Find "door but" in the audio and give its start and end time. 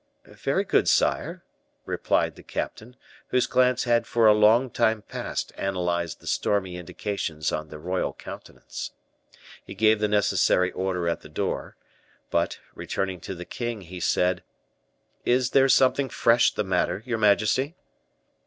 11.29-12.57